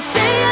[0.00, 0.43] say